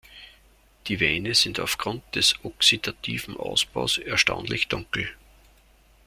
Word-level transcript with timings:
Die 0.87 0.99
Weine 0.99 1.35
sind 1.35 1.59
aufgrund 1.59 2.15
des 2.15 2.33
oxidativen 2.43 3.37
Ausbaus 3.37 3.99
erstaunlich 3.99 4.67
dunkel. 4.67 5.07